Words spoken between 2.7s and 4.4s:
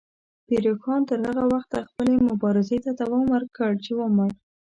ته دوام ورکړ چې ومړ.